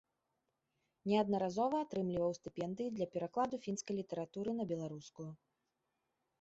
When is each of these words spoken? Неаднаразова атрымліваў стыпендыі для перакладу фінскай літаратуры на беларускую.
Неаднаразова 1.11 1.77
атрымліваў 1.85 2.31
стыпендыі 2.39 2.93
для 2.97 3.07
перакладу 3.17 3.55
фінскай 3.69 3.93
літаратуры 4.03 4.59
на 4.59 4.63
беларускую. 4.73 5.31